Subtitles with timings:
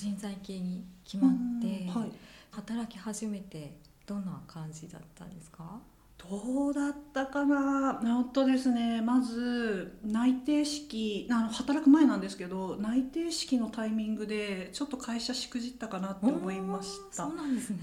[0.00, 2.12] 人材系に決まって、うんはい。
[2.52, 3.76] 働き始めて
[4.06, 5.78] どんな感じだったんですか？
[6.16, 8.00] どうだったかな？
[8.02, 17.26] えっとですねまず内定式あの働く前なんですけど内定式のタイミングでちょっと会社しくじったかなって思いました。
[17.26, 17.78] そうなんですね。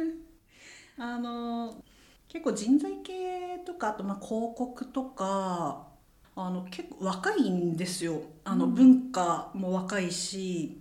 [0.98, 1.82] あの
[2.28, 5.88] 結構人材系とかあとまあ広告とか
[6.36, 8.22] あの結構若いんですよ。
[8.44, 8.74] あのうん。
[8.74, 10.80] 文化も若いし、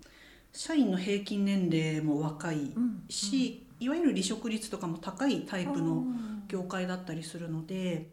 [0.54, 3.03] 社員の平均年齢も若いうん。
[3.09, 8.09] し、いわゆる離職率とかも高いタイプのうん業界だったりするので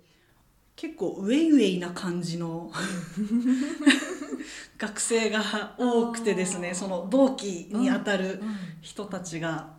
[0.77, 2.71] 結構ウェイウェイな感じの
[4.79, 9.71] 学生が多くてですねその同期にあたるうん人たちが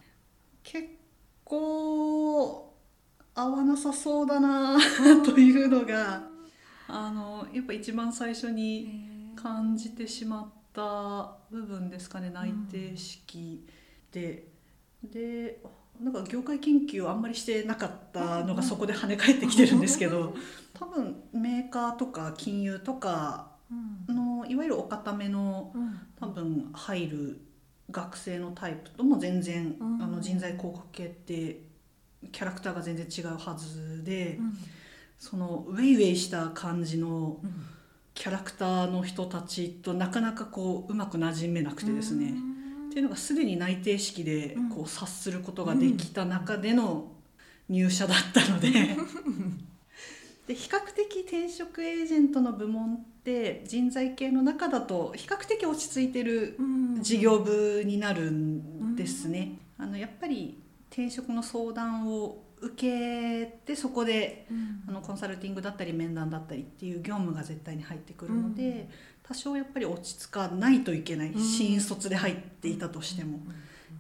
[0.62, 0.90] 結
[1.46, 2.76] 構
[3.34, 4.78] 合わなさそうだな
[5.24, 6.28] というのが
[6.90, 13.66] あのやっぱ一番最初に感じてしまった部分ですかね内定式
[14.12, 14.48] で。
[15.04, 15.62] で
[16.02, 20.34] なんか業界研究をあんまりしてなかったのがそこで跳ね返ってきてるんですけど
[20.74, 23.52] 多分メーカーとか金融とか
[24.08, 24.16] うん。
[24.16, 26.00] のいわゆるお固めのうん。
[26.20, 27.42] 多分入る
[27.92, 30.02] 学生のタイプとも全然、うん。
[30.02, 31.62] あの人材広告系って
[32.32, 34.58] キャラクターが全然違うはずで、うん。
[35.18, 37.52] そのウェイウェイした感じのうん
[38.20, 42.34] キャラクターの人たちとなかなかこううまく馴染めなくてですね。
[42.90, 44.70] っていうのがすでに内定式でうん。
[44.70, 47.14] こう察することができた中での
[47.70, 48.72] 入社だったので。
[50.48, 57.02] で比較的転職エージェントの部門って人材系の中だと比較的落ち着いてるうん。
[57.02, 59.60] 事業部になるんですね。
[59.78, 60.60] あのやっぱり
[60.90, 64.84] 転職の相談を受けてそこでうん。
[64.88, 68.90] あのコンサルティングだったり面談だったりっていう業務が絶対に入ってくるので、
[69.24, 71.42] 多少やっぱり落ち着かないといけない、うん。
[71.42, 73.40] 新卒で入っていたとしても。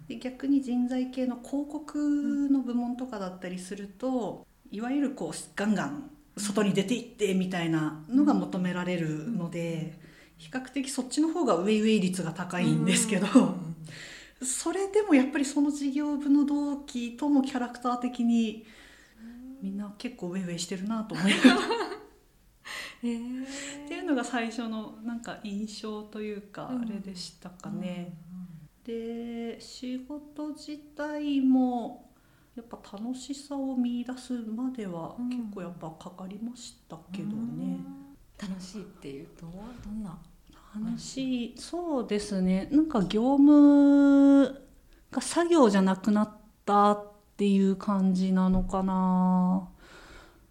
[0.07, 9.99] で逆に人材系の広告の部門とかだったりするといわゆるこうガンガン外に出ていってみたいなのが求められるので
[10.37, 13.27] 比較的そっちの方がウェイウェイ率が高いんですけど。
[14.41, 18.65] それでもやっぱりその事業部の同期ともキャラクター的に
[19.61, 21.59] みんな結構ウェイウェイしてるなと思いながらっ
[23.03, 26.81] へーていうのが最初のなんか印象というかうん。
[26.81, 28.17] あれでしたかね。
[28.85, 32.09] で仕事自体も
[32.55, 35.29] やっぱ楽しさを見出すまではうん。
[35.29, 37.33] 結構やっぱかかりましたけどね。
[37.33, 38.49] うん。
[38.49, 40.17] 楽しいっていうとどんな
[40.71, 42.67] 話そうですね。
[42.71, 44.45] なんか業務
[45.11, 46.31] が作業じゃなくなっ
[46.65, 49.67] たっていう感じなのかな。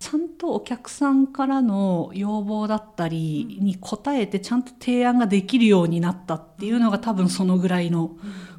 [0.01, 8.12] ちゃんとお客さんからの要望だったりに応えてちゃんと提案ができるようになったっていうのが多分そのぐらいの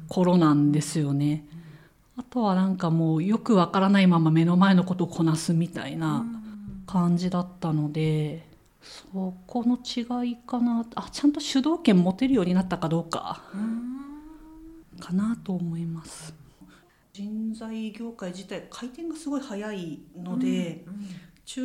[0.08, 1.46] 頃なんですよね。
[2.16, 6.26] あとはなんかもうよくわからないまま目の前のことをこなすみたいな
[6.86, 8.49] 感じだったので
[8.82, 10.86] そこの違いかな。
[10.94, 13.42] あちゃんと主導権持てるようになったかどうか。
[14.98, 16.34] かなと思います。
[17.12, 20.84] 人材業界自体回転がすごい早いので、
[21.44, 21.62] 中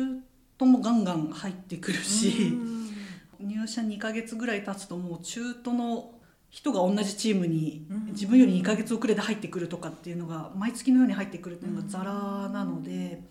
[0.58, 2.52] 途もガンガン入ってくるし、
[3.40, 6.12] 入社2ヶ月ぐらい経つともう中途の
[6.50, 13.22] 人が同じチームにうん自分より2ヶ月遅れで入ってくるとかっていうのが毎月のように入ってくるっていうのがザラなので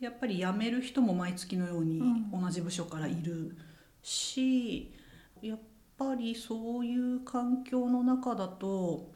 [0.00, 2.00] やっぱり辞める人も毎月のように
[2.32, 3.56] 同じ部署からいる
[4.02, 4.94] し
[5.42, 5.58] やっ
[5.98, 9.12] ぱりそういう環境の中だと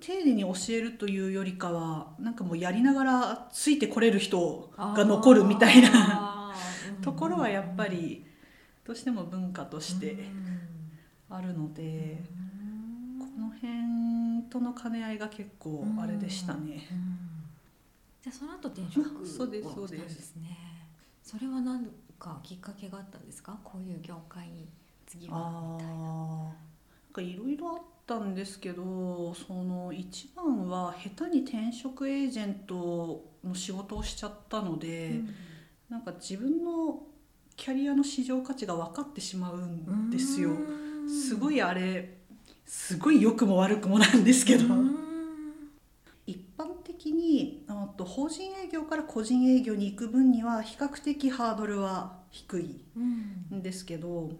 [0.00, 6.54] 丁寧に教えるというよりかはなんかもうやりながらついてこれる人が残るみたいな
[7.02, 8.26] ところはやっぱり
[8.84, 10.16] どうしても文化として
[11.28, 12.44] あるので。
[13.34, 16.86] この辺との兼ね合いが結構あれでしたね。
[18.24, 19.60] じゃあその後転職をしたんで
[20.08, 20.56] すね。
[21.22, 21.86] それは何
[22.18, 23.58] かきっかけがあったんですか？
[23.62, 24.66] こういう業界に
[25.06, 26.52] 次はあみたいななん
[27.12, 35.20] かいろいろあったんですけどその一番は下手に転職エージェントの仕事をしちゃったので、
[35.90, 37.02] なんか自分の
[37.56, 40.52] キャリアの市場価値が分かってしまうんですよ。
[41.06, 42.16] すごいいあれ
[42.64, 44.64] すごい良くも悪くもなんですけど。
[46.26, 46.64] 一般
[47.04, 53.62] 的にあと法人営業から個人営業に行く分には比較的ハードルは低いん。
[53.62, 54.30] ですけど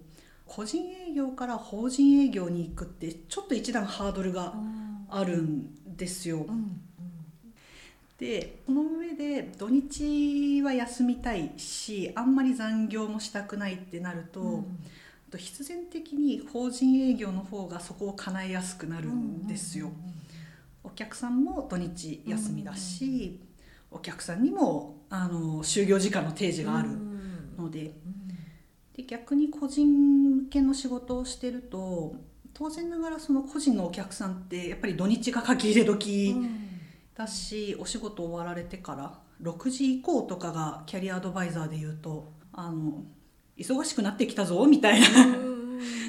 [0.47, 4.55] 個人営業から法人営業に行くってちょっと一段ハードルが
[5.11, 6.47] あるんですよ。
[8.19, 14.65] でその上で土日は休みたいしあんまり残業もしたくないってなると、
[15.31, 19.91] と必然的に法人営業の方がそこを叶えやすくなるんですよ。
[20.85, 23.41] お客さんも土日休みだし、
[23.91, 26.91] お客さんにもあの就業時間の提示がある
[27.57, 27.93] ので,、
[28.97, 32.15] で逆に個人向けの仕事をしてると
[32.53, 36.37] 当然ながらその個人のお客さんってやっぱり土日が書き入れ時
[37.15, 43.05] だし、お仕事終わられてから6時以降とかがキャリアアドバイザーでいうとあの
[43.57, 45.07] 忙しくなってきたぞみたいな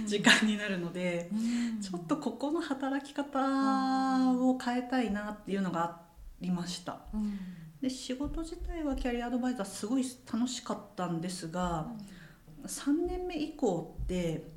[0.05, 1.29] 時間になるので、
[1.81, 3.39] ちょっとここの働き方
[4.39, 6.01] を変えたいなっていうのがあ
[6.41, 6.99] りました。
[7.81, 11.87] で仕事自体はキャリアアドバイザーすごい楽しかったんですが、
[12.65, 14.47] 3年目以降って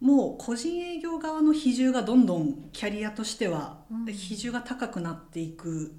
[0.00, 5.92] もう個人営業側の比重がどんどんキャリアとしては比重が高くなっていく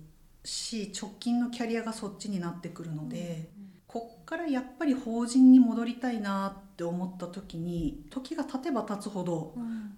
[0.44, 3.50] し直近のキャリアがそっちになってくるので、
[3.86, 9.53] こっからやっぱり法人に戻りたいなって思った時に時が経てば経つほど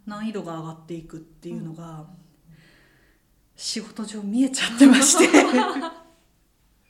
[0.05, 2.05] 難易度が上がっていくっていうのが
[3.55, 5.23] 仕事上見えちゃってまして。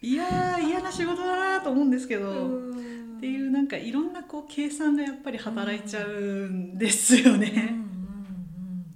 [0.02, 2.48] いやー嫌な仕事だなと思うんですけど。
[3.18, 7.76] っていうなんかいろんなこう計算がやっぱり働いちゃうんですよね。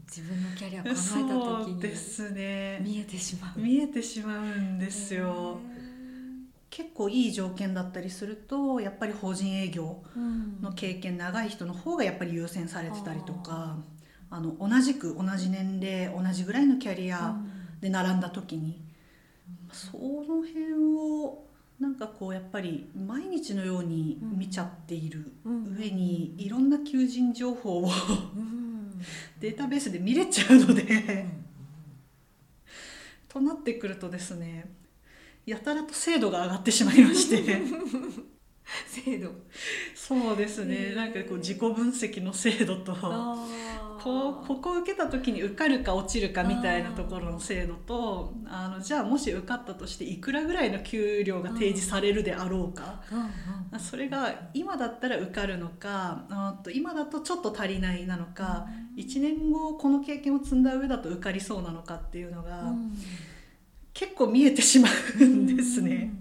[0.06, 2.82] 自分のキャリア考えた時にね。
[2.84, 3.60] 見えてしまう。
[3.60, 5.60] 見えてしまうんですよ。
[6.70, 10.04] 結構いい条件だったりするとやっぱり法人営業
[10.62, 13.78] の経験長い人の方がやっぱり優先されてたりとか、
[14.30, 17.36] あの同じく同じ年齢同じぐらいのキャリア
[17.80, 18.82] で並んだ時に、
[19.72, 21.48] その辺を
[21.80, 27.92] なんかこうやっぱり毎日のように見ちゃっている上にいろんな求人情報を
[29.40, 31.28] データベースで見れちゃうので
[33.30, 34.66] となってくるとですね
[35.48, 37.62] やたらと精度が上がってしまいまして。
[38.86, 39.32] 精度。
[39.96, 40.94] そうですね。
[40.94, 42.94] なんかこう自己分析の精度と
[44.04, 53.02] こうここを受けた時に受かるか落ちるかみたいなところの制度とあのじゃあもし受かったとしていくらぐらいの給料が提示されるであろうか、
[53.80, 58.68] それが今だったら受かるのかあと今だとちょっと足りないなのか、
[58.98, 62.74] 1年後この経験を積んだ上だと受かりそうなのかっていうのが、
[63.98, 64.88] 結構見えてしま
[65.20, 66.14] うんですね。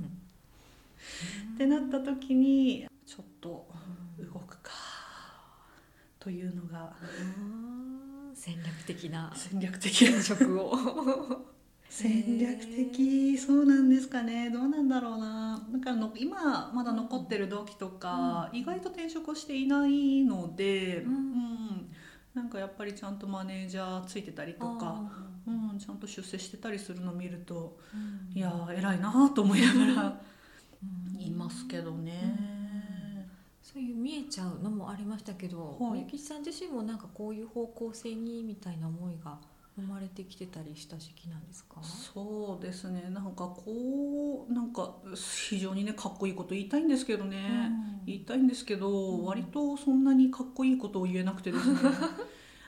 [1.55, 3.69] ってなった時にちょっと
[4.19, 4.73] 動くか
[6.19, 6.97] というのが
[8.33, 9.31] 戦略的な。
[9.37, 10.75] 戦略的な職を。
[11.91, 14.49] 戦略的そうなんですかね。
[14.49, 15.63] どうなんだろうな。
[15.71, 21.93] なんかの今まだ残ってる同期とか、意外と転職をしていないので、うん。
[22.33, 25.36] なんかやっぱりちゃんとマネージャーついてたりとか、う
[25.77, 27.79] ん、ちゃんと出世してたりするのを見ると、
[28.35, 30.21] いやー偉いなと思いながら。
[31.19, 33.29] いますけどね。
[33.63, 36.01] そういう見えちゃうのもありましたけど、はい。
[36.01, 39.39] ゆきさん自身もなんかこういう方向性にみたいな思いが
[39.77, 41.83] 生まれてきてたりした時期なんですか？
[41.83, 43.09] そうですね。
[43.11, 47.71] なんかこうなんか非常にねかっこいいこと言いたいんですけどね、
[48.01, 48.07] うん。
[48.07, 51.79] 言いたいんですけど、うん割とそんなにかっこいいことを言えなくてですね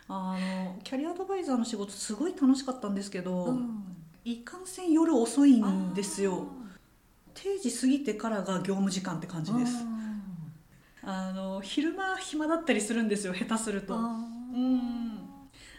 [0.08, 3.84] あのキャリアアドバイザーの仕事すごい楽しかったんですけど、うん。
[4.25, 6.46] いかんせん夜遅いんですよ。
[7.34, 9.84] 定時過ぎてからが業務時間って感じです。
[11.02, 13.94] あの昼間暇だったりするんですよ下手すると。
[13.94, 15.18] うん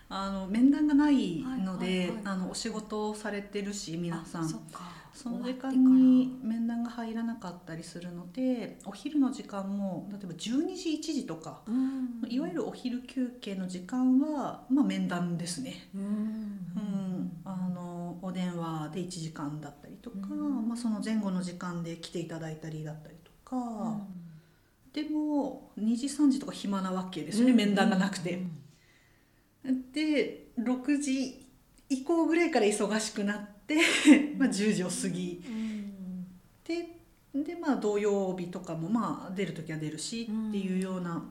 [0.09, 2.21] あの面談がないので、はいはいはい。
[2.25, 4.49] あのお仕事をされてるし皆さん。
[4.49, 4.99] そっか。
[5.13, 12.31] その時間に面談が入らなかったりするのでお昼の時間も例えば12時1時とか、うん。
[12.31, 16.01] いわゆるお昼休憩の時間は、まあ、面談ですね、うん。
[16.01, 20.69] うん、あのお電話で1時間だったりとか、うん。
[20.69, 23.99] まあ、その前後の時間で来ていただいたりだったりとか、
[24.93, 28.41] でも2時3時とか暇なわけですよね、面談がなくて。
[29.93, 31.45] で6時
[31.89, 33.77] 以降ぐらいから忙しくなって
[34.37, 35.41] まあ10時を過ぎ。
[35.45, 36.25] うん。
[36.63, 36.99] で
[37.33, 41.23] でまあ土曜日とかもまあ出る時は出るしっていうような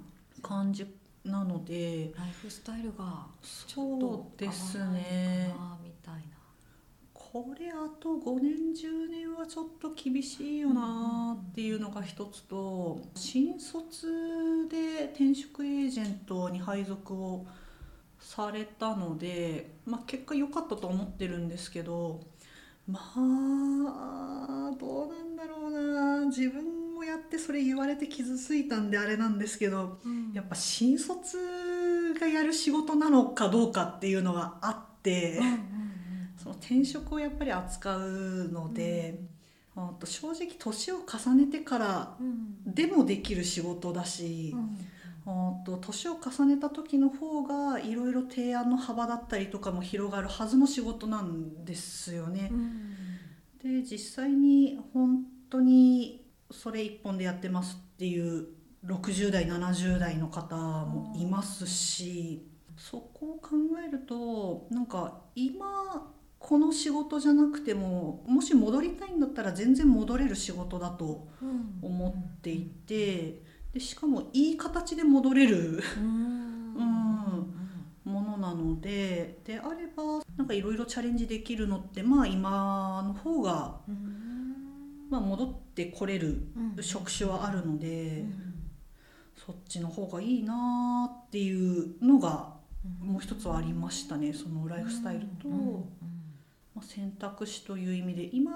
[0.43, 0.87] 感じ
[1.25, 5.53] なので、ライフスタイルがそうですね。
[5.83, 6.39] みたいな。
[7.13, 17.47] これあと5年10年はちょっと厳しいよなっていうのが一つと新卒で転職エージェントに配属を
[18.29, 22.21] されたので、まあ、結果良かったと思ってるんですけど
[22.87, 26.27] まあどうなんだろうな。
[26.27, 29.99] 自分もやってそれ言われて傷ついたんであれなんですけど
[30.35, 31.39] やっぱ新卒
[32.21, 35.41] がやる仕事なのかどうかっていうのはあって。
[36.37, 39.19] その転職をやっぱり扱うので、
[39.75, 42.17] あと正直年を重ねてから
[42.65, 44.59] でもできる仕事だし、あ
[45.65, 52.51] と年を重ねた時の方がいろいろ提案の幅だったりとかも広がるはずの仕事なんですよね。
[53.63, 58.47] で実際に本当にそれ一本でやってますっていう
[58.87, 63.51] 60代70代の方もいますしそこを考
[63.87, 71.27] えるとなんか今この仕事じゃなくてももし戻りたいんだったら全然戻れる仕事だと
[71.83, 75.83] 思っていてでしかもいい形で戻れる。
[75.97, 76.39] うん。
[78.09, 83.81] ものなのでであればなんかいろいろチャレンジできるのってまあ今の方が、
[85.11, 86.43] まあ、戻ってこれる
[86.81, 88.25] 職種はあるので、
[89.37, 92.55] そっちの方がいいなっていうのが
[93.01, 95.49] もう一つはありましたねそのライフスタイルと、
[96.75, 98.53] まあ、選択肢という意味で今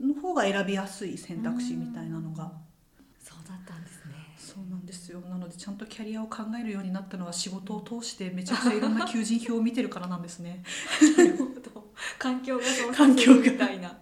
[0.00, 2.52] の方が選びやすい選択肢みたいなのが。
[3.18, 4.05] そうだったんですね
[4.36, 5.20] そうなんですよ。
[5.20, 10.62] なのでちゃんとキャリアを考えるようになったのは仕事を通してめちゃくちゃいろんな求人票を見てるからなんですね。
[12.18, 12.92] 環境がそう
[13.40, 13.98] みたいな。